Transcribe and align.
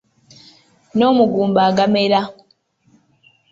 N'omugumba 0.97 1.59
agamera. 1.69 2.19